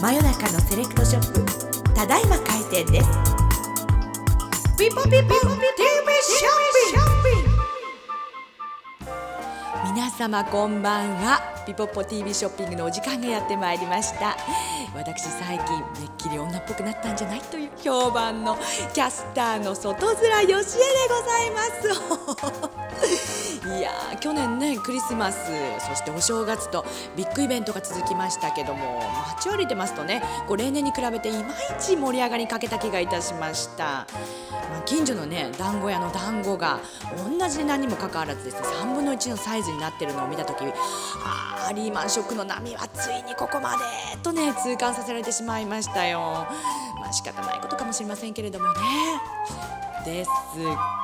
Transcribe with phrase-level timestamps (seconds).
[0.00, 3.08] 真夜中のセレクトショップただいま開店です。
[4.78, 5.50] ピポピポ TV ショッ
[7.22, 7.44] ピン
[9.84, 14.38] グ皆様こんばんはピポッポ TV ショッピングのお時間がやってまいりました
[14.94, 18.56] 私最近めっきり女っぽくなったんじゃないという評判の
[18.94, 21.60] キャスターの外面よしえでございま
[23.36, 23.39] す
[23.78, 26.84] いやー去年ねクリスマスそしてお正月と
[27.16, 29.00] ビッグイベントが続きましたけども
[29.36, 31.42] 街を歩いてますとねこう例年に比べていまい
[31.78, 36.80] ち盛り上がりかけた気がいたしました、まあ、近所のね団子屋の団子が
[37.16, 40.64] 同じ値段にもかかわらずですね3分の1のサイズになってるのを見た時
[41.24, 43.84] あーリーマンショックの波はついにここまで
[44.22, 46.20] とね痛感させられてしまいましたよ。
[47.00, 48.80] まあ仕方ないことかもしれませんけれどもね。
[50.04, 50.28] です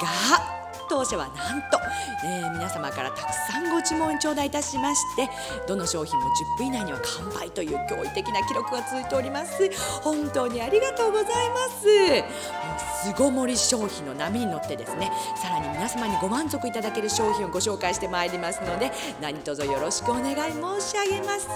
[0.00, 0.61] が
[0.92, 1.80] 当社はなんと、
[2.22, 5.30] えー、皆様からたくさんご注文頂戴いたしまして
[5.66, 9.70] どの商品も10分以内には完売という驚異的な記録が続いております。
[10.02, 13.08] 本当にありがとうございます。
[13.08, 21.48] 巣ごもり消費の波に乗ってですねさらに皆様にご満足いただける商品をご紹介してまいりますので何卒よろしくお願い申し上げます。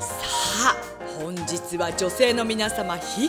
[0.00, 0.76] さあ
[1.20, 3.28] 本日は女性の皆様必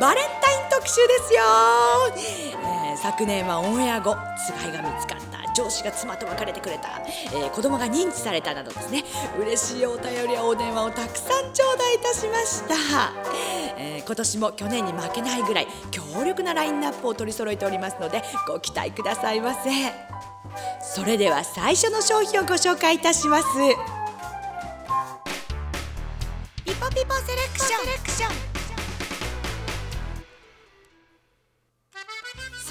[0.00, 2.63] バレンタイン特集ですよ、
[3.04, 7.02] 昨年はオンエア後つがいが見つかった上司が妻と別れてくれた、
[7.34, 9.04] えー、子供が認知されたなどですね。
[9.38, 13.12] 嬉しいお便りやお電話をたくさん頂戴いたしました、
[13.76, 19.70] えー、今年も去年に負けないぐらい強力なラインナップを取り揃えておりますのでご期待くださいませ。
[20.80, 23.46] それでは最初の商品をご紹介いたします。
[26.64, 28.53] ピポピポセレクション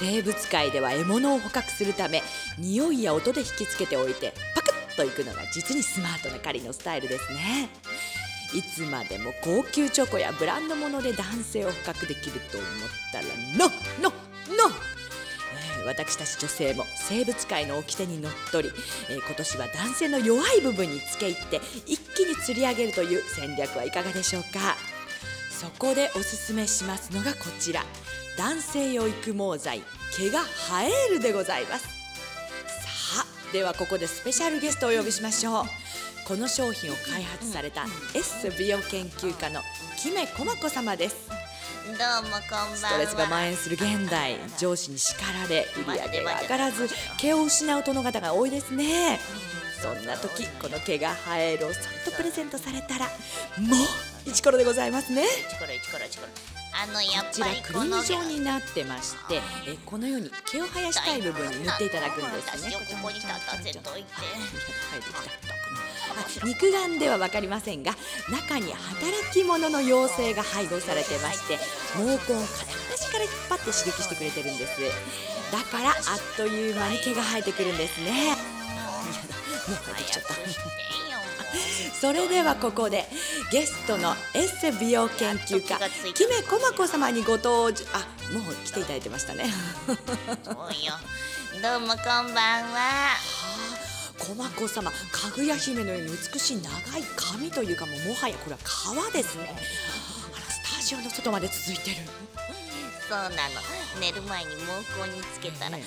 [0.04, 2.22] 生物界では獲物を捕獲するため
[2.58, 7.70] 匂いや音で引きつけておいてパクッといくのが実にスマートな狩りのスタイルですね。
[8.52, 12.70] いつまでも高級チョコやブランド物で男性を捕獲できると思っ
[13.10, 13.24] たら
[13.56, 13.68] ノ
[14.00, 14.14] ノ
[14.56, 14.70] ノ
[15.86, 18.70] 私たち女性も生物界の掟にのっとり、
[19.10, 24.76] えー、今年は男性の弱い部分につけ入って一気に釣り上げるという戦略はいかがでしょうか。
[25.50, 27.84] そこでおすすめしますのがこちら。
[28.36, 29.82] 男性用育毛剤
[30.16, 31.84] 毛が生えるでございます。
[31.84, 35.64] さあではここでスペシャルゲストをお呼びしましょう。
[36.26, 37.84] この商品を開発された
[38.14, 39.60] S 美容研究家の
[39.98, 41.28] 木目駒子様です。
[41.86, 42.76] どうもこんばんは。
[42.76, 49.20] ストレスが蔓延する現代上司に叱られ売り上げが上がらず毛を失う殿方が多いですね。
[49.82, 53.04] そんな時この毛が生えるをそっとプレゼントされたら
[53.58, 55.24] もう一コロでございますね。
[55.24, 62.72] 一コロ一コロ一コロあのやっぱりこちらクリーム状になってましてえこのように毛を生やしたい部分に塗っていただくんですね。
[62.72, 64.08] ここに立たせといて。
[66.44, 67.92] 肉眼では分かりませんが
[68.30, 71.58] 中に働き者の妖精が配合されてまして
[71.96, 74.80] 毛根を片端から引っ張って刺激してくれてるんです。
[75.52, 75.96] だからあっ
[76.36, 78.34] という間に毛が生えてくるんですね。
[79.68, 80.34] もう生えてきちゃった
[82.00, 83.08] それではここで
[83.50, 85.78] ゲストのエッセ美容研究家
[86.12, 87.84] キメコマコ様にご登場。
[87.92, 87.98] あ
[88.32, 89.52] もう来ていただいてましたね。
[91.62, 93.18] どうもこんばんは、はあ、
[94.18, 99.54] コマコ様かぐや姫のように美しい長い髪というかももはやこれは川ですね。
[100.34, 101.96] あらスタジオの外まで続いてる。
[103.08, 103.30] そうなの。
[104.00, 105.82] 寝る前に毛根につけたら、あっ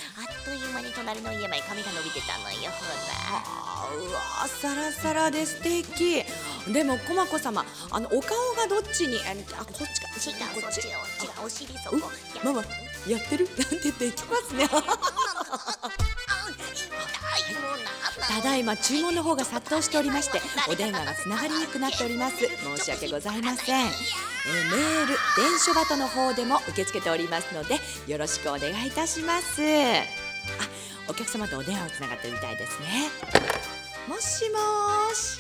[0.48, 4.08] という間に隣の家まで髪が伸びてたのよほら。
[4.08, 6.24] うわサラサラで素敵。
[6.72, 9.36] でもコマコ様あのお顔がどっちにあ
[9.66, 11.98] こっちか違うこっち違うお尻そこ。
[12.46, 12.64] ママ
[13.06, 13.50] やってる？
[13.60, 14.70] なんてできますね。
[18.28, 20.40] ただいま注文の方が殺到しておりまして
[20.72, 22.38] お電話がつながりにくくなっております。
[22.38, 23.92] 申し訳ございません、えー、
[24.70, 29.62] メール電書バトの方でも受け付けておりますのでよろしくお願いいたします。
[29.62, 30.27] あ
[31.10, 33.10] お客様とお電話をつながってるみたいですね。
[34.08, 34.58] もしも
[35.14, 35.40] し。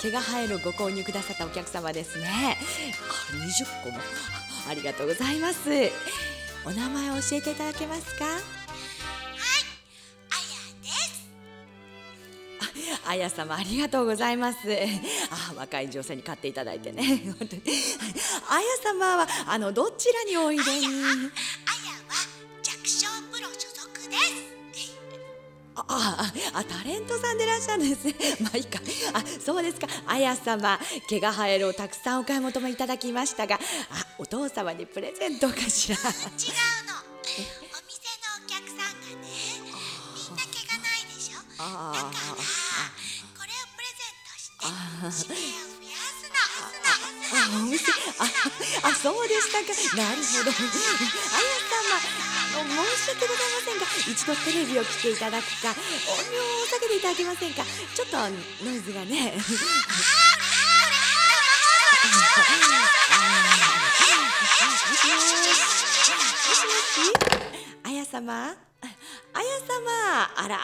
[0.00, 2.58] 毛が生えるご購入くださったお客様ですね。
[3.08, 3.98] あ20個も。
[4.68, 5.70] ありがとうございます。
[6.66, 8.24] お名前を教えていただけますか？
[13.06, 14.58] あや様ありがとうございます。
[15.30, 17.20] あ若い女性に買っていただいてね。
[17.38, 17.62] 本当に。
[18.48, 20.86] あや様はあのどちらにおいでに？
[25.96, 28.14] あああタレントさんでいらっしゃるんですね。
[28.42, 28.80] まあいいか。
[29.12, 29.86] あそうですか。
[30.06, 35.96] あや様毛が生えるをたくさんお買い求めいただきましたがあお父様にプレゼントかしら。
[35.96, 36.10] 違うの。
[36.10, 36.50] お店
[38.20, 41.38] のお客さんがねみんな毛がないでしょ。
[41.56, 42.34] だからこ
[43.44, 46.34] れをプレゼントして指名を増やすの。
[47.34, 48.24] あお店あ
[48.84, 49.72] あそうでしたか。
[49.96, 50.50] なるほど。
[50.50, 50.60] あや
[51.72, 51.96] 様
[52.60, 55.76] あの申し訳ございませんが一度テレビを来ていただくか音
[56.32, 57.64] 量を下げていただけませんか。
[57.94, 58.16] ちょっと
[58.64, 59.34] ノイズがね。
[67.82, 68.56] あや様あや
[69.66, 70.58] 様あら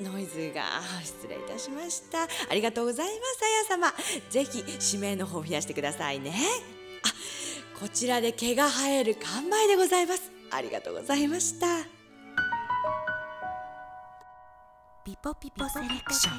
[0.00, 0.62] ノイズが
[1.02, 3.92] 失礼いたしましたありがとうございますあや様
[4.30, 6.32] ぜひ指名の方を増やしてくださいね
[7.80, 10.32] こちらで毛が生える完売でございます。
[10.50, 11.66] ありがとうございました。
[15.04, 16.38] ピポピポセレクション。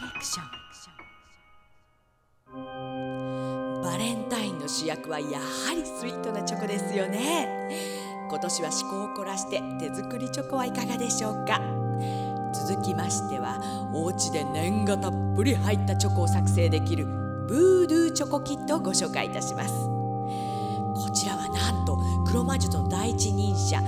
[3.81, 7.47] バレンタインの主役はやはりスイートなチョコですよね。
[8.29, 11.61] 今年は思考を凝らして手作りチョコはいかがでしょうか。
[12.53, 19.98] 続きましてはお家で念がたっぷり入ったチョコを作成できるブードゥーチョコキットをご紹介いたします。
[22.29, 23.81] 黒魔術の第一人者、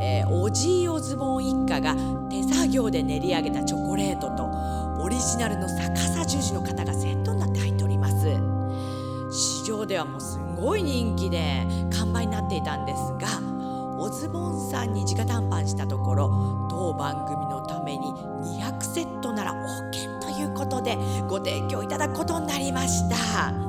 [0.00, 1.96] えーオジー・オズボン一家が
[2.30, 4.48] 手作業で練り上げたチョコレートと
[5.02, 8.14] オリジナルの逆さ十字の型がセットになって入っております。
[9.32, 11.66] 市場ではもうすごい人気で
[11.98, 13.28] 完売になっていたんですが
[13.98, 20.96] オズボンさんに直談判したところ当番組のために200セットなら OK ということで
[21.28, 23.67] ご提供いただくことになりました。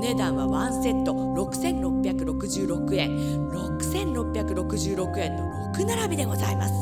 [0.00, 1.12] 値段はワンセット。
[1.12, 3.10] 6666円。
[3.50, 6.74] 6666円の6並びでございます。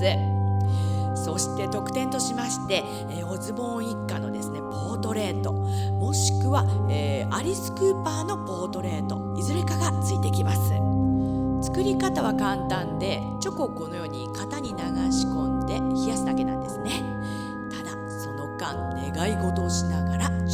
[1.25, 5.53] そして特典としまして、えーオズボーン一家のですねポートレート。
[5.53, 9.35] もしくは、えーアリス・クーパーのポートレート。
[9.37, 10.73] いずれかがついてきます。
[11.61, 14.77] 作り方は簡単でチョコをこのように型に流
[15.11, 17.03] し込んで冷やすだけなんですね。
[17.71, 18.77] ただその間
[19.13, 20.48] 願い事をしながら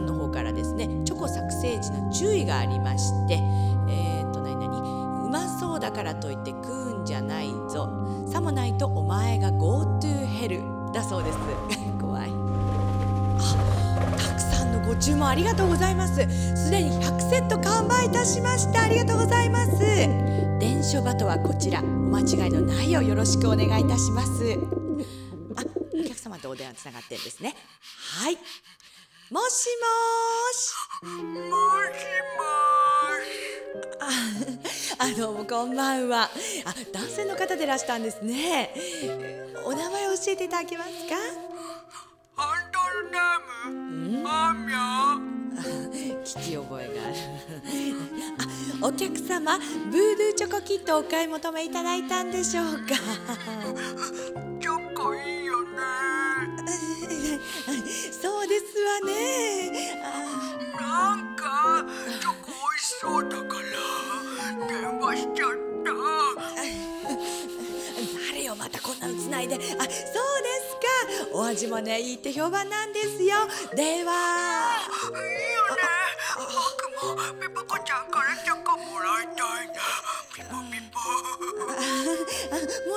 [0.00, 3.34] さんの方からですねチョコ作成時の注意がありまして
[3.88, 7.88] えー、と何々うまそうだからといって食うんじゃないぞ
[8.26, 11.38] さもないとお前が Go to hell だそうです。
[12.00, 12.30] 怖い。
[12.30, 16.14] あたくさんのご注文ありがとうございます。
[16.56, 19.78] すでに100セット完売いたしましたありがとうございます。
[20.58, 24.58] 伝書バトはこちらお間違いのないようよろしくお願いいたします。
[25.56, 25.62] あ
[25.94, 27.54] お客様とお電話つながってるんですね。
[27.80, 28.38] はい。
[29.30, 30.74] もしもーし。
[31.06, 31.56] も
[31.94, 32.02] し
[32.36, 32.42] も
[34.98, 36.22] あどうもこんばんは。
[36.24, 38.74] あ男性の方でいらしたんですね。
[39.64, 41.14] お名前を教えていただけますか？
[42.34, 45.20] ハンドルネームアミャ
[46.24, 47.14] 聞き覚えがある。
[48.82, 52.94] あお客様ブードゥーチョコキットお買い求めいただいたんでしょうか？
[54.60, 55.78] チョコいいよね
[56.68, 59.98] そうですわね
[60.78, 61.84] なんか
[62.20, 63.54] チョコ美味しそうだか
[64.60, 65.48] ら電話しちゃっ
[65.84, 65.90] た
[68.32, 73.36] 誰よまたこんなのつないであそうですかお味もねいいって評判なんですよ
[73.74, 74.14] ではいいよね
[76.36, 78.09] 僕もピポコちゃん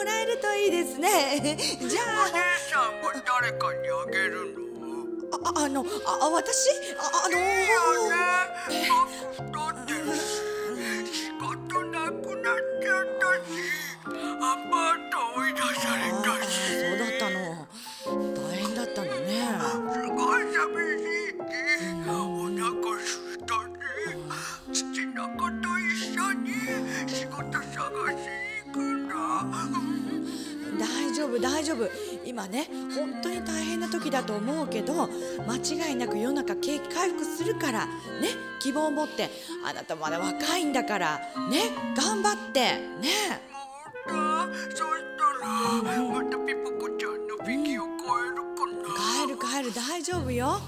[0.04, 1.40] もらえるといいですね。
[1.80, 4.54] じゃお姉さんも誰かにあげる
[5.32, 5.38] の？
[5.46, 8.16] あああのあ私ああのいいよね。
[9.82, 9.94] って
[31.64, 31.90] 大丈夫。
[32.26, 35.08] 今ね本当に大変な時だと思うけど
[35.48, 35.56] 間
[35.90, 37.94] 違いなく世の中景気回復するからね
[38.62, 39.30] 希望を持って
[39.66, 42.60] あなたまだ若いんだからね頑張って
[43.00, 43.40] ね。
[44.08, 44.84] またそし
[45.18, 49.48] たらまたピポコちゃんのフィギュア買えるかな。
[49.48, 50.60] 帰る帰る大丈夫よ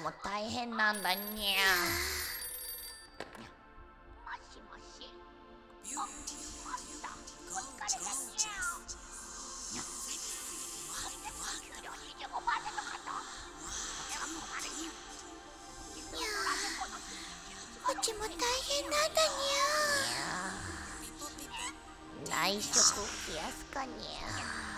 [0.00, 1.24] も大変なんだにゃ
[4.24, 5.12] もしもし。
[5.84, 5.92] お
[7.52, 8.50] 疲れだにゃ
[17.92, 18.28] うちも大
[18.68, 24.69] 変なんだにゃ内職増やすかにゃ